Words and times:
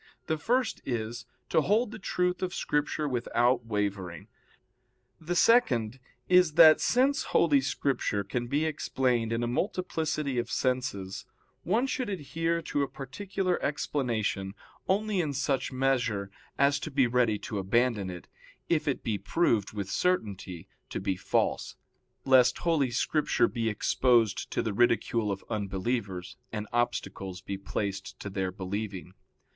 The 0.25 0.39
first 0.39 0.81
is, 0.83 1.27
to 1.49 1.61
hold 1.61 1.91
the 1.91 1.99
truth 1.99 2.41
of 2.41 2.55
Scripture 2.55 3.07
without 3.07 3.67
wavering. 3.67 4.29
The 5.19 5.35
second 5.35 5.99
is 6.27 6.53
that 6.53 6.81
since 6.81 7.25
Holy 7.37 7.61
Scripture 7.61 8.23
can 8.23 8.47
be 8.47 8.65
explained 8.65 9.31
in 9.31 9.43
a 9.43 9.47
multiplicity 9.47 10.39
of 10.39 10.49
senses, 10.49 11.27
one 11.61 11.85
should 11.85 12.09
adhere 12.09 12.63
to 12.63 12.81
a 12.81 12.87
particular 12.87 13.61
explanation, 13.61 14.55
only 14.87 15.21
in 15.21 15.33
such 15.33 15.71
measure 15.71 16.31
as 16.57 16.79
to 16.79 16.89
be 16.89 17.05
ready 17.05 17.37
to 17.37 17.59
abandon 17.59 18.09
it, 18.09 18.27
if 18.69 18.87
it 18.87 19.03
be 19.03 19.19
proved 19.19 19.71
with 19.71 19.91
certainty 19.91 20.67
to 20.89 20.99
be 20.99 21.15
false; 21.15 21.75
lest 22.25 22.57
Holy 22.57 22.89
Scripture 22.89 23.47
be 23.47 23.69
exposed 23.69 24.49
to 24.49 24.63
the 24.63 24.73
ridicule 24.73 25.31
of 25.31 25.45
unbelievers, 25.47 26.37
and 26.51 26.67
obstacles 26.73 27.39
be 27.41 27.55
placed 27.55 28.19
to 28.19 28.31
their 28.31 28.51
believing. 28.51 29.13